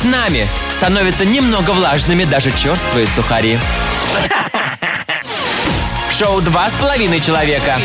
[0.00, 0.46] С нами
[0.78, 3.58] становятся немного влажными даже черствые сухари.
[6.10, 7.76] Шоу «Два с половиной человека».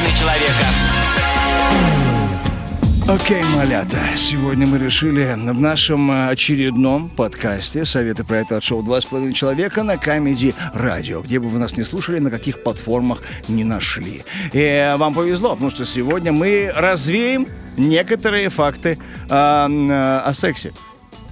[3.09, 9.01] Окей, малята, сегодня мы решили в нашем очередном подкасте «Советы про это от шоу «Два
[9.01, 13.23] с половиной человека» на Камеди Радио, где бы вы нас не слушали, на каких платформах
[13.49, 14.23] не нашли.
[14.53, 17.45] И вам повезло, потому что сегодня мы развеем
[17.75, 18.97] некоторые факты
[19.29, 20.71] э, о сексе.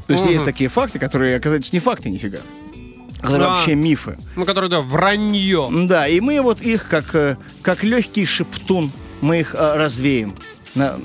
[0.08, 0.34] То есть Мгм.
[0.34, 2.40] есть такие факты, которые, оказывается, не факты нифига.
[3.22, 3.50] которые А.
[3.54, 4.18] вообще мифы.
[4.36, 5.70] Ну, который, да, вранье.
[5.88, 8.91] Да, и мы вот их как, э, как легкий шептун,
[9.22, 10.36] мы их э, развеем.
[10.76, 10.98] На-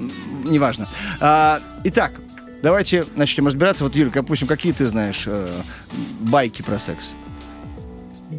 [0.44, 0.88] неважно.
[1.20, 2.14] А, итак,
[2.60, 3.84] давайте начнем разбираться.
[3.84, 5.60] Вот, Юлька, допустим, какие ты знаешь э,
[6.18, 7.10] байки про секс?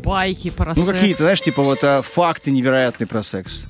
[0.03, 0.99] Байки про Ну, секс.
[0.99, 3.63] какие-то, знаешь, типа вот э, факты невероятные про секс.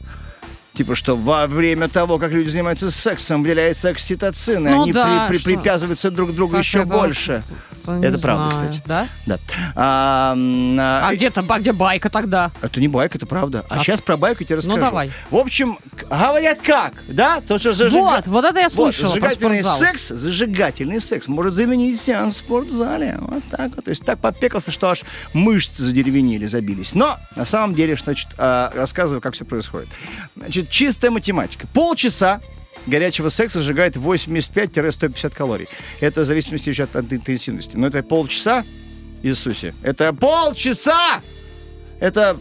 [0.80, 5.26] Типа, что во время того, как люди занимаются сексом, выделяется окситоцин, и Ну они да,
[5.28, 7.44] при- при- что- привязываются друг к другу Как еще больше.
[7.88, 8.70] Не это правда, знаю.
[8.70, 8.84] кстати.
[8.88, 9.08] Да?
[9.26, 9.38] Да.
[9.76, 12.52] А, а, А где-то, а где байка тогда?
[12.62, 13.66] Это не байк, это правда.
[13.70, 14.77] А, А- сейчас про байку тебе расскажу.
[14.77, 15.12] Ну, давай.
[15.32, 15.77] В общем,
[16.10, 17.41] говорят как, да?
[17.41, 21.54] То, что зажига- Вот, вот это я Вот, слышала про зажигательный секс, зажигательный секс может
[21.54, 23.18] заменить сеанс в спортзале.
[23.20, 23.86] Вот так вот.
[23.86, 26.93] То есть так попекался, что аж мышцы задеревенели, забились.
[26.96, 29.90] Но на самом деле, значит, а, рассказываю, как все происходит.
[30.36, 31.68] Значит, чистая математика.
[31.74, 32.40] Полчаса
[32.88, 35.68] горячего секса сжигает 85-150 калорий.
[35.99, 37.76] Это в зависимости еще от, от интенсивности.
[37.76, 38.63] Но это полчаса,
[39.24, 39.74] Иисусе.
[39.84, 41.21] Это полчаса!
[41.99, 42.38] Это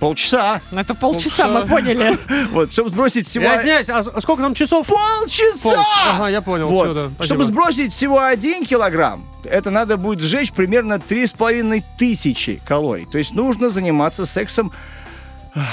[0.00, 0.60] полчаса.
[0.70, 1.48] Это полчаса, Полчаса.
[1.48, 2.18] мы поняли.
[2.52, 3.44] Вот, чтобы сбросить всего...
[3.46, 4.86] Я извиняюсь, а с- сколько нам часов?
[4.86, 5.58] Полчаса!
[5.62, 6.68] Пол- Ага, я понял.
[6.68, 6.84] Вот.
[6.84, 7.24] всё, да, спасибо.
[7.24, 13.06] Чтобы сбросить всего один килограмм, это надо будет сжечь примерно три с половиной тысячи калорий.
[13.10, 14.70] То есть нужно заниматься сексом
[15.54, 15.66] ах,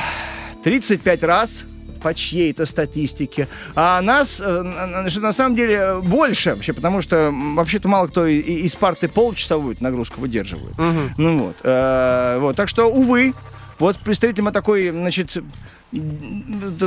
[0.64, 1.64] 35 раз
[2.06, 3.48] по чьей-то статистике.
[3.76, 8.60] А нас, э, на- самом деле, больше вообще, потому что вообще-то мало кто и- и-
[8.68, 10.78] из парты полчасовую нагрузку выдерживает.
[10.78, 11.16] Мгм.
[11.18, 11.56] Ну вот.
[11.64, 12.56] э, вот.
[12.56, 13.34] Так что, увы,
[13.80, 15.36] вот представителям такой, значит,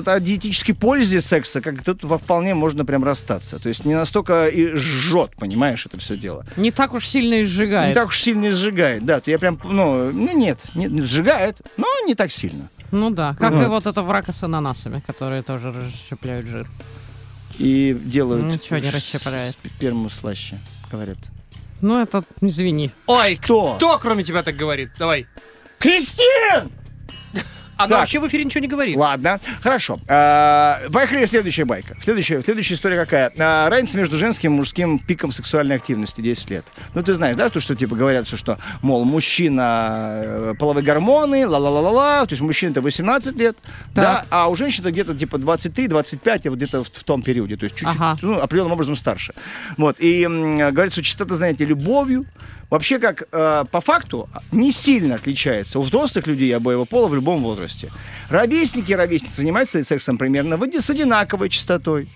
[0.06, 3.59] о диетической пользе секса, как тут вполне можно прям расстаться.
[3.59, 6.47] То есть не настолько и жжет, понимаешь, это все дело.
[6.56, 7.89] Не так уж сильно изжигает.
[7.89, 9.19] Не так уж сильно сжигает, да.
[9.21, 12.69] То я прям, ну, ну нет, не, сжигает, но не так сильно.
[12.91, 13.62] Ну да, как Вот.
[13.65, 16.69] и вот это врака с ананасами, которые тоже расщепляют жир.
[17.59, 19.56] И делают Ничего не расщепляет.
[19.75, 20.59] сперму слаще,
[20.91, 21.19] говорят.
[21.81, 22.91] Ну это, извини.
[23.06, 23.75] Ой, Кто?
[23.76, 24.91] кто кроме тебя так говорит?
[24.99, 25.26] Давай.
[25.78, 26.72] Кристин!
[27.78, 27.99] Она Так.
[28.00, 28.97] вообще в эфире ничего не говорит.
[28.97, 30.00] Ладно, хорошо.
[30.09, 31.97] А, Поехали, следующая байка.
[32.03, 33.33] Следующая, следующая история какая?
[33.39, 36.65] А, Разница между женским и мужским пиком сексуальной активности 10 лет.
[36.94, 41.47] Ну, ты знаешь, да, то, что типа говорят, что, что мол, мужчина э, половые гормоны,
[41.47, 43.56] ла-ла-ла-ла-ла, то есть мужчина это 18 лет,
[43.94, 44.27] да, Так.
[44.31, 47.65] а у женщин это где-то типа 23-25, и вот где-то в, в том периоде, то
[47.65, 48.19] есть чуть-чуть, Ага.
[48.22, 49.34] ну, определенным образом старше.
[49.77, 52.27] Вот, и м, говорится, что частота занятий любовью,
[52.71, 57.43] вообще как э, по факту не сильно отличается у взрослых людей обоего пола в любом
[57.43, 57.91] возрасте.
[58.31, 62.09] Ровесники и ровесницы занимаются сексом примерно с одинаковой частотой.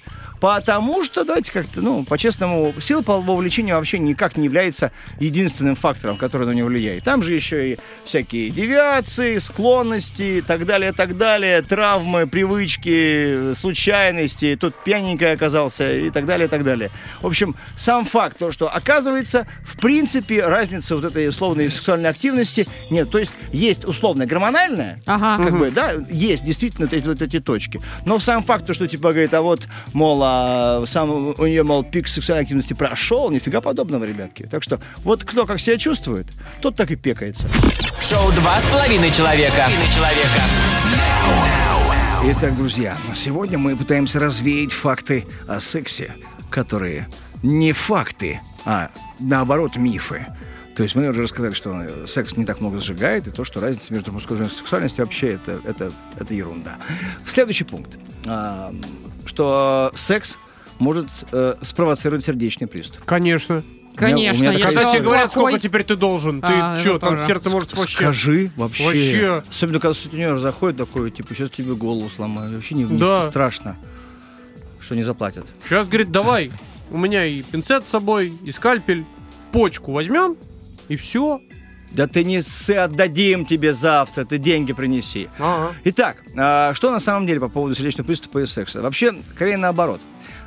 [0.43, 6.17] Потому что, давайте как-то, ну, по-честному, сила полового влечения вообще никак не является единственным фактором,
[6.17, 7.05] который на него влияет.
[7.05, 14.59] Там же еще и всякие девиации, склонности и так далее, так далее, травмы, привычки, случайности,
[14.61, 16.91] тут пьяненький оказался и так далее, так далее.
[17.21, 22.67] В общем, сам факт, то, что оказывается, в принципе, разницы вот этой условной сексуальной активности
[22.91, 23.09] нет.
[23.11, 25.37] То есть есть условно гормональная, Ага.
[25.45, 27.81] как бы, да, есть действительно вот эти, вот эти точки.
[28.07, 31.85] Но сам факт, то, что типа говорит, а вот, мол, а, сам у нее, мол,
[31.85, 34.49] пик сексуальной активности прошел, нифига подобного, ребятки.
[34.51, 36.27] Так что вот кто как себя чувствует,
[36.63, 37.49] тот так и пекается.
[38.01, 39.69] Шоу «Два с половиной человека».
[42.25, 46.15] Итак, друзья, сегодня мы пытаемся развеять факты о сексе,
[46.49, 47.09] которые
[47.43, 50.27] не факты, а наоборот мифы.
[50.75, 53.93] То есть мы уже рассказали, что секс не так много сжигает, и то, что разница
[53.93, 56.77] между мужской и женской сексуальностью вообще это, это, это ерунда.
[57.27, 57.99] Следующий пункт.
[59.27, 60.39] Что секс
[60.79, 63.05] может э, спровоцировать сердечный приступ.
[63.05, 63.63] Конечно.
[63.95, 66.99] Конечно, у меня такая Когда тебе говорят, плохой, сколько теперь ты должен, ты А, что,
[66.99, 67.27] там тоже.
[67.27, 67.97] сердце может вообще...
[67.97, 68.85] Скажи вообще.
[68.85, 69.43] Вообще.
[69.51, 72.55] Особенно, когда сутенер заходит такой, типа, сейчас тебе голову сломаю.
[72.55, 73.29] Вообще не, не Да.
[73.29, 73.77] страшно,
[74.81, 75.47] что не заплатят.
[75.69, 76.51] Сейчас, говорит, давай,
[76.91, 79.05] у меня и пинцет с собой, и скальпель,
[79.53, 80.37] почку возьмем,
[80.89, 81.43] и все.
[81.95, 85.29] Да ты не ссы, отдадим тебе завтра, ты деньги принеси.
[85.39, 85.75] Ага.
[85.85, 88.81] Итак, а, что на самом деле по поводу сердечного приступа и секса?
[88.81, 90.01] Вообще, скорее наоборот.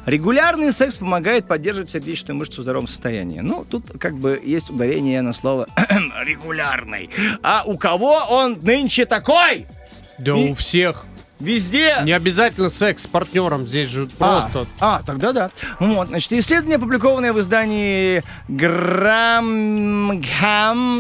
[0.06, 3.40] Регулярный секс помогает поддерживать сердечную мышцу в здоровом состоянии.
[3.40, 5.68] Ну, тут как бы есть ударение на слово
[6.24, 7.10] регулярный.
[7.42, 9.66] А у кого он нынче такой?
[10.20, 11.06] Да И- у всех.
[11.40, 11.98] Везде.
[12.04, 14.66] Не обязательно секс с партнером, здесь же просто...
[14.80, 15.52] А, а, тогда да.
[15.80, 19.82] Вот, значит, исследование, опубликованное в издании Грамгам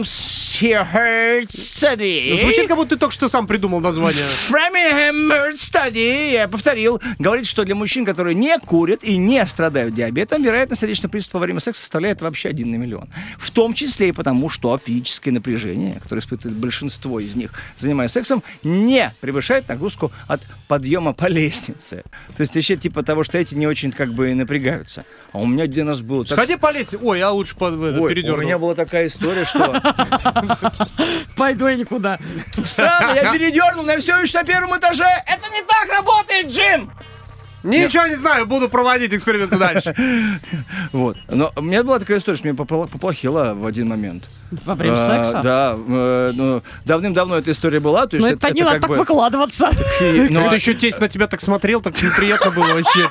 [0.02, 2.32] Study.
[2.32, 4.26] Ну, Звучит, как будто ты только что сам придумал название.
[4.50, 10.44] Framingham Study, я повторил, говорит, что для мужчин, которые не курят и не страдают диабетом,
[10.44, 13.08] вероятность сердечного приступа во время секса составляет вообще один на миллион.
[13.38, 18.44] В том числе и потому, что физическое напряжение, которое испытывает большинство из них, занимаясь сексом,
[18.64, 22.04] не превышает нагрузку от подъема по лестнице.
[22.36, 25.06] То есть вообще типа того, что эти не очень как бы напрягаются.
[25.32, 26.26] А у меня один раз было...
[26.26, 27.04] так- Сходи по лестнице.
[27.04, 27.98] Ой, я лучше под, Ой,
[28.30, 29.82] у меня была такая история, что
[31.38, 32.20] Пойду я никуда.
[32.64, 35.06] странно, я передернул, но я все еще на первом этаже.
[35.28, 36.92] Это не так работает, Джим!
[37.66, 39.94] Ничего не знаю, буду проводить эксперименты дальше.
[40.92, 41.18] Вот.
[41.28, 44.24] Но у меня была такая история, что мне поплохело в один момент.
[44.66, 45.42] Во время А, секса?
[45.44, 45.76] Да.
[45.78, 48.06] э, ну, давным-давно эта история была.
[48.08, 49.70] То есть Ну это, не надо так бы- выкладываться.
[50.02, 53.10] И- но- Это еще тесть на тебя так смотрел, так неприятно было вообще.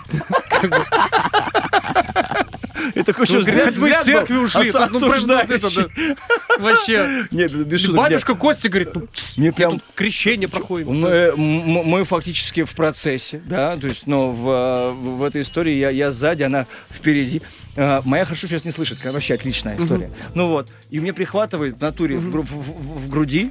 [2.94, 4.70] И такой Ну, еще взгляд, вы из церкви ушли.
[4.92, 5.08] ну.
[6.58, 7.26] Вообще.
[7.31, 10.86] Нет, без шуток, Батюшка Костя говорит, ну, Мне прям- крещение проходит.
[10.88, 16.66] Мы, мы фактически в процессе, да, то есть, но в, этой истории я, сзади, она
[16.90, 17.42] впереди.
[17.76, 20.10] Э, Моя хорошо сейчас не слышит, вообще отличная история.
[20.34, 23.50] Ну вот, и мне прихватывает в натуре в груди,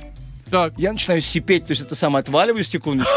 [0.54, 0.74] Так.
[0.78, 3.12] я начинаю сипеть, то есть это самое отваливаю секундочку.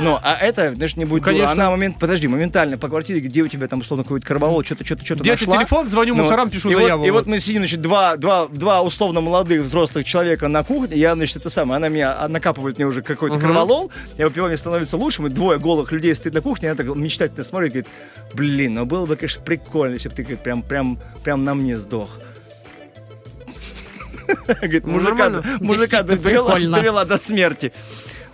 [0.00, 1.24] Ну, а это, знаешь, не будет.
[1.24, 1.50] Конечно.
[1.50, 5.04] Она момент, подожди, моментально по квартире, где у тебя там условно какой-то карвалол, что-то, что-то,
[5.04, 5.58] что-то Где ты нашла.
[5.58, 7.00] телефон, звоню Ну мусорам, пишу и заяву.
[7.00, 10.96] Вот, и вот мы сидим, значит, два, два, два условно молодых взрослых человека на кухне.
[10.96, 13.42] Я, значит, это самое, она меня а, накапывает мне уже какой-то Мгм.
[13.44, 13.90] кроволол.
[14.18, 15.22] Я выпиваю, мне становится лучше.
[15.22, 16.70] Мы двое голых людей стоит на кухне.
[16.70, 17.88] Она так мечтательно смотрит и говорит,
[18.34, 21.78] блин, ну было бы, конечно, прикольно, если бы ты говорит, прям, прям, прям на мне
[21.78, 22.10] сдох.
[24.46, 27.72] Говорит, Ну, мужика, мужика довела, довела до смерти.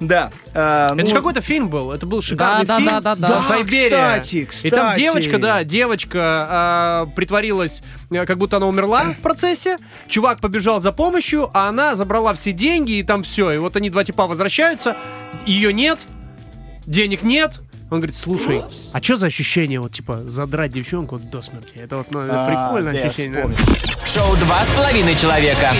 [0.00, 0.30] Да.
[0.54, 2.90] а, Это ну, же какой-то фильм был, это был шикарный Да, да, фильм.
[2.90, 3.28] да, да, да.
[3.28, 4.18] Да, Сайберия.
[4.20, 5.00] кстати, И там кстати.
[5.00, 7.82] девочка, да, девочка а, притворилась,
[8.12, 9.76] а, как будто она умерла в процессе.
[10.06, 13.50] Чувак побежал за помощью, а она забрала все деньги, и там все.
[13.50, 14.96] И вот они два типа возвращаются,
[15.46, 16.06] ее нет,
[16.86, 17.60] денег нет.
[17.90, 18.62] Он говорит, слушай,
[18.92, 21.72] а что за ощущение, вот, типа, задрать девчонку до смерти?
[21.76, 23.44] Это вот ну, это А, прикольное да, ощущение.
[24.06, 25.72] Шоу «Два с половиной человека».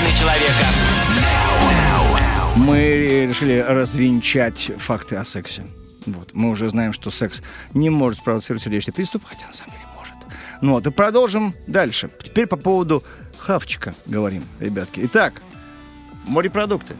[2.56, 5.66] Мы решили развенчать факты о сексе.
[6.06, 6.31] Вот.
[6.32, 7.43] Мы уже знаем, что секс
[7.75, 10.14] не может спровоцировать сердечный приступ, хотя на самом деле может.
[10.62, 12.08] Ну вот, и продолжим дальше.
[12.25, 13.02] Теперь по поводу
[13.37, 15.00] хавчика говорим, ребятки.
[15.05, 15.43] Итак,
[16.26, 16.96] морепродукты.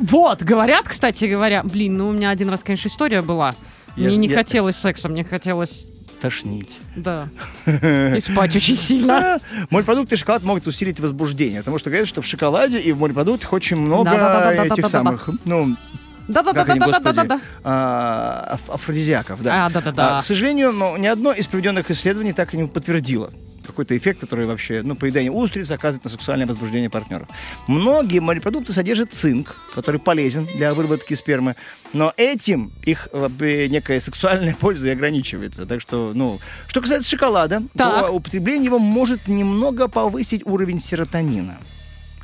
[0.00, 3.54] Вот, говорят, кстати говоря, блин, ну у меня один раз, конечно, история была.
[3.98, 5.86] Я Мне ж- не я- хотелось секса, мне хотелось,
[6.20, 6.78] Тошнить.
[6.96, 7.28] да,
[7.66, 9.38] и спать очень сильно.
[9.70, 13.52] Морепродукты и шоколад могут усилить возбуждение, потому что говорят, что в шоколаде и в морепродуктах
[13.52, 15.74] очень много этих самых, ну,
[16.26, 17.34] как они, Да-да-да-да-да-да-да-да.
[17.36, 19.66] господи, а, аф- афродизиаков, да.
[19.66, 20.18] А, да-да-да.
[20.18, 23.30] А, к сожалению, но ни одно из проведенных исследований так и не подтвердило
[23.68, 27.28] какой-то эффект, который вообще, ну, поедание устриц оказывает на сексуальное возбуждение партнеров.
[27.66, 31.54] Многие морепродукты содержат цинк, который полезен для выработки спермы,
[31.92, 35.66] но этим их э, некая сексуальная польза и ограничивается.
[35.66, 38.06] Так что, ну, что касается шоколада, Так.
[38.06, 41.58] то употребление его может немного повысить уровень серотонина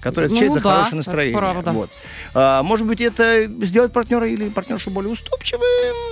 [0.05, 1.39] который отвечает Ну за да, хорошее настроение.
[1.39, 1.71] правда.
[1.73, 1.91] Вот.
[2.35, 5.62] А, может быть, это сделать партнера или партнершу более уступчивым,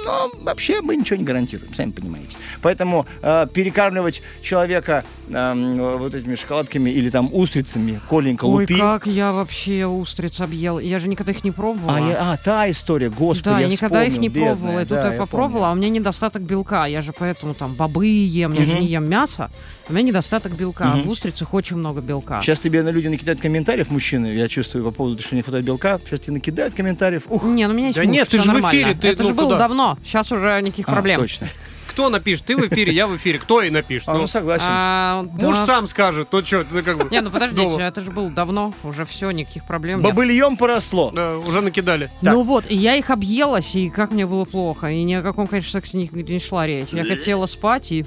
[0.04, 2.36] но вообще мы ничего не гарантируем, сами понимаете.
[2.62, 8.74] Поэтому а, перекармливать человека ам, вот этими шоколадками или там устрицами, коленька, Ой, лупи.
[8.78, 10.78] как я вообще устриц объел.
[10.78, 11.96] Я же никогда их не пробовала.
[11.96, 14.78] А, я- а, та история, господи, да, я, я никогда их вспомнил, не бедная, пробовала.
[14.80, 15.66] И тут да, я попробовала, помню.
[15.68, 16.86] а у меня недостаток белка.
[16.86, 18.80] Я же поэтому там бобы ем, я же Мгм.
[18.80, 19.50] не ем мясо.
[19.88, 20.84] У меня недостаток белка.
[20.92, 21.02] А Мгм.
[21.02, 22.40] в устрицах очень много белка.
[22.42, 25.98] Сейчас тебе на люди накидают комментариев, мужчины, я чувствую по поводу, что не хватает белка.
[26.06, 27.24] Сейчас тебе накидают комментариев.
[27.28, 28.78] Ух, Не, ну у меня есть Да муж, нет, ты же в нормально.
[28.78, 29.58] эфире, ты, Это ну, же было куда?
[29.58, 29.98] давно.
[30.04, 31.20] Сейчас уже никаких а, проблем.
[31.20, 31.48] точно.
[31.88, 32.46] Кто напишет?
[32.46, 33.38] Ты в эфире, я в эфире.
[33.38, 34.08] Кто и напишет?
[34.08, 34.64] А, ну, Ну, согласен.
[34.66, 35.66] А, Муж да.
[35.66, 37.08] сам скажет, ну что, ну как бы.
[37.10, 37.82] Не, ну подождите, Дома.
[37.82, 40.08] это же было давно, уже все, никаких проблем нет.
[40.08, 41.10] Бобыльем поросло.
[41.12, 42.08] Да, уже накидали.
[42.22, 42.32] Так.
[42.32, 44.90] Ну вот, и я их объелась, и как мне было плохо.
[44.90, 46.88] И ни о каком, конечно, сексе не, не шла речь.
[46.92, 48.02] Я хотела спать, и...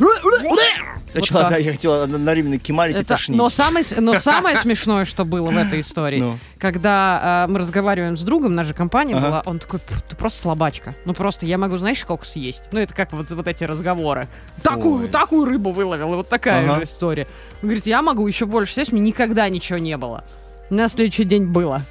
[1.22, 1.52] Начала, так.
[1.52, 3.38] да, я хотела на, на ремне кемарить и Это- тошнить.
[3.38, 6.38] но, самое, с- но самое смешное, что было в этой истории, Ну.
[6.60, 9.28] когда э, мы разговариваем с другом, наша компания Ага.
[9.28, 10.96] была, он такой, «Пф, ты просто слабачка.
[11.06, 12.64] Ну просто я могу, знаешь, сколько съесть?
[12.72, 14.28] Ну это как вот, вот эти разговоры.
[14.62, 15.08] Такую, Ой.
[15.10, 16.76] такую рыбу выловил, и вот такая Ага.
[16.76, 17.28] же история.
[17.62, 20.24] Он говорит, я могу еще больше съесть, мне никогда ничего не было.
[20.70, 21.82] На следующий день было.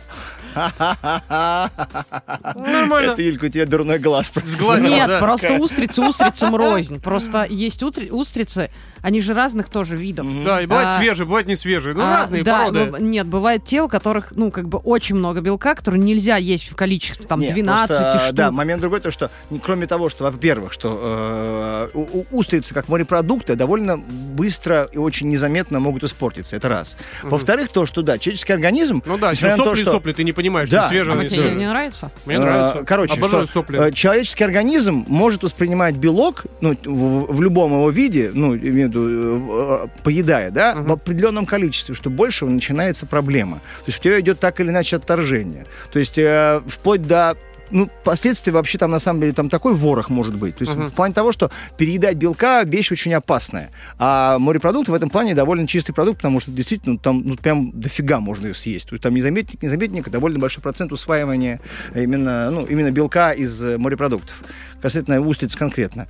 [2.54, 3.12] Нормально.
[3.12, 4.32] Это, Илька, у тебя дурной глаз.
[4.44, 5.18] Сглазила, Нет, да.
[5.18, 7.00] просто устрицы устрицам рознь.
[7.00, 8.70] Просто есть устрицы,
[9.04, 10.26] они же разных тоже видов.
[10.44, 11.94] Да, и бывает А, свежие, бывает не свежие.
[11.94, 12.84] Ну, А, разные да, породы.
[12.90, 16.70] б- Нет, бывают те, у которых, ну, как бы очень много белка, которые нельзя есть
[16.70, 18.34] в количестве там Не, 12 просто, штук.
[18.34, 19.30] Да, момент другой, то что,
[19.62, 25.80] кроме того, что, во-первых, что э, у- устрицы, как морепродукты, довольно быстро и очень незаметно
[25.80, 26.56] могут испортиться.
[26.56, 26.96] Это раз.
[27.22, 29.02] Во-вторых, то, что, да, человеческий организм...
[29.04, 30.80] Ну да, еще на то, сопли, что- сопли, ты не понимаешь, Да.
[30.80, 31.56] что свежее, А не тебе свежее.
[31.56, 32.10] не нравится?
[32.26, 32.84] Мне Э, нравится.
[32.84, 33.88] Короче, Обожаю что, сопли.
[33.88, 38.54] э, человеческий организм может воспринимать белок ну, в, в любом его виде, ну,
[38.94, 40.86] виду, э, поедая, да, Мгм.
[40.86, 43.56] в определенном количестве, что больше начинается проблема.
[43.56, 45.66] То есть у тебя идет так или иначе отторжение.
[45.92, 47.36] То есть э, вплоть до
[47.70, 50.56] ну, последствия вообще там на самом деле там такой ворох может быть.
[50.56, 50.90] То есть Мгм.
[50.90, 53.70] в плане того, что переедать белка вещь очень опасная.
[53.98, 58.20] А морепродукты в этом плане довольно чистый продукт, потому что действительно там ну, прям дофига
[58.20, 58.88] можно ее съесть.
[58.90, 61.58] То есть там незаметник, незаметник, довольно большой процент усваивания
[61.94, 64.36] именно, ну, именно белка из морепродуктов.
[64.82, 66.06] Касательно устриц конкретно.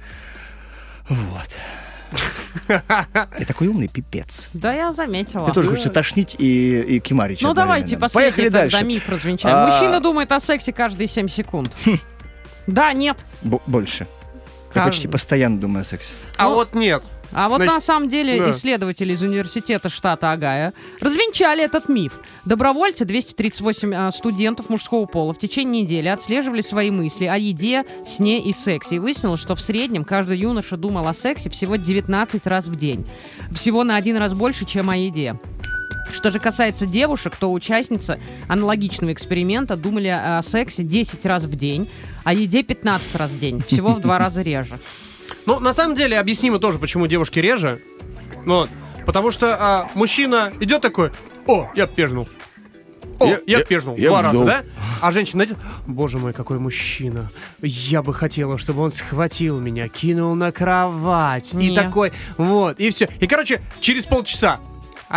[1.08, 1.48] Вот.
[2.68, 4.48] Я такой умный пипец.
[4.52, 5.44] Да, я заметила.
[5.44, 7.42] Мне тоже хочется тошнить и, и кимарить.
[7.42, 8.84] Ну давайте последний Поехали тогда дальше.
[8.84, 9.54] миф развенчаем.
[9.56, 11.74] А- Мужчина думает о сексе каждые 7 секунд.
[12.66, 13.18] Да, нет.
[13.42, 14.06] Б- больше.
[14.74, 14.90] Я Каждый.
[14.90, 16.12] почти постоянно думаю о сексе.
[16.36, 17.04] А Ну, вот нет.
[17.32, 18.50] А вот Значит, на самом деле да.
[18.50, 22.20] исследователи из университета штата Огайо развенчали этот миф.
[22.44, 28.40] Добровольцы, 238 а, студентов мужского пола в течение недели отслеживали свои мысли о еде, сне
[28.40, 28.96] и сексе.
[28.96, 33.04] И выяснилось, что в среднем каждый юноша думал о сексе всего 19 раз в день.
[33.50, 35.36] Всего на один раз больше, чем о еде.
[36.14, 41.90] Что же касается девушек, то участницы аналогичного эксперимента думали о сексе 10 раз в день,
[42.22, 43.62] о еде 15 раз в день.
[43.66, 44.78] Всего в два раза реже.
[45.44, 47.82] Ну, на самом деле, объяснимо тоже, почему девушки реже.
[48.46, 48.70] Ну, вот.
[49.04, 51.10] Потому что а, мужчина идет такой,
[51.46, 52.28] о, я пежнул.
[53.18, 53.96] О, я, Я- я- пежнул.
[53.96, 54.46] я Два раза, вдул.
[54.46, 54.62] да?
[55.00, 57.28] А женщина идет, боже мой, какой мужчина.
[57.60, 61.52] Я бы хотела, чтобы он схватил меня, кинул на кровать.
[61.52, 61.74] И Не.
[61.74, 63.08] такой, вот, и все.
[63.20, 64.58] И, короче, через полчаса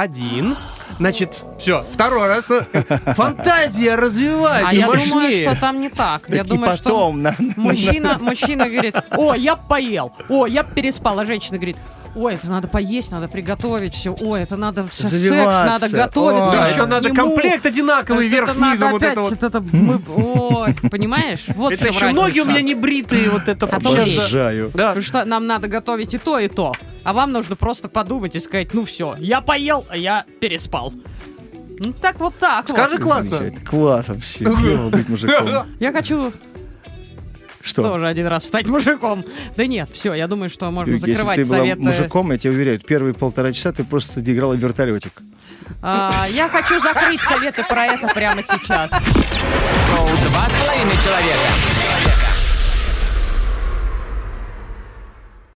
[0.02, 0.56] один,
[1.00, 2.46] значит, все, второй раз.
[3.16, 5.10] фантазия развивается А я мощнее.
[5.10, 6.30] думаю, что там не так.
[6.30, 11.20] Я и думаю, что потом на- мужчина, мужчина говорит, о, я поел, о, я переспал,
[11.20, 11.78] а женщина говорит,
[12.16, 15.66] ой, это надо поесть, надо приготовить все, ой, это надо все, секс Завиваться.
[15.66, 16.52] надо готовить.
[16.52, 19.44] Да, еще надо комплект одинаковый, Это вверх-снизу, надо вот опять это вот.
[19.44, 21.46] это мы- ой, понимаешь?
[21.56, 23.78] Вот Это еще ноги у меня не бритые, вот это А.
[23.78, 24.70] Обожаю.
[24.76, 24.90] Да.
[24.90, 26.74] Потому что нам надо готовить и то, и то.
[27.08, 30.92] А вам нужно просто подумать и сказать, ну все, я поел, а я переспал.
[31.80, 32.78] Ну так вот так вот.
[32.78, 33.38] Скажи классно.
[33.38, 33.66] Замечательно.
[33.66, 34.44] Класс вообще.
[34.44, 35.48] Клево быть мужиком.
[35.80, 36.34] Я хочу
[37.62, 37.84] Что?
[37.84, 39.24] тоже один раз стать мужиком.
[39.56, 41.82] Да нет, все, я думаю, что можно Если закрывать ты была советы.
[41.82, 45.14] мужиком, я тебе уверяю, первые полтора часа ты просто играла в вертолетик.
[45.82, 48.92] А, я хочу закрыть советы про это прямо сейчас.
[48.92, 51.87] Шоу «Два с половиной человека».